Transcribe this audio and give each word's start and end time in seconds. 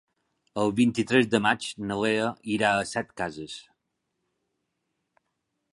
El 0.61 0.71
vint-i-tres 0.77 1.27
de 1.33 1.41
maig 1.47 1.67
na 1.89 1.97
Lea 2.05 2.31
irà 2.57 2.73
a 2.79 2.89
Setcases. 2.93 3.61